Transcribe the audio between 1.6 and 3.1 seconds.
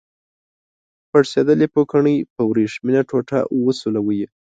پوکڼۍ په وریښمینه